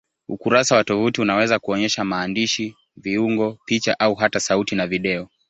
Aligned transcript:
Ukurasa 0.29 0.75
wa 0.75 0.83
tovuti 0.83 1.21
unaweza 1.21 1.59
kuonyesha 1.59 2.03
maandishi, 2.05 2.75
viungo, 2.97 3.57
picha 3.65 3.99
au 3.99 4.15
hata 4.15 4.39
sauti 4.39 4.75
na 4.75 4.87
video. 4.87 5.29